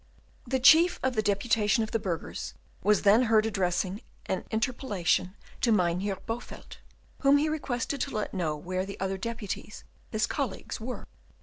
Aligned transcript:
The 0.47 0.59
chief 0.59 0.99
of 1.03 1.13
the 1.13 1.21
deputation 1.21 1.83
of 1.83 1.91
the 1.91 1.99
burghers 1.99 2.55
was 2.81 3.03
then 3.03 3.21
heard 3.25 3.45
addressing 3.45 4.01
an 4.25 4.45
interpellation 4.49 5.35
to 5.61 5.71
Mynheer 5.71 6.15
Bowelt, 6.25 6.79
whom 7.19 7.37
he 7.37 7.47
requested 7.47 8.01
to 8.01 8.15
let 8.15 8.31
them 8.31 8.39
know 8.39 8.55
where 8.57 8.83
the 8.83 8.99
other 8.99 9.19
deputies, 9.19 9.83
his 10.11 10.25
colleagues, 10.25 10.79
were. 10.81 11.05